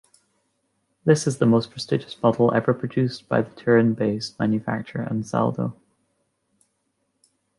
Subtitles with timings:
[1.05, 5.75] This is the most prestigious model ever produced by the Turin-based manufacturer Ansaldo.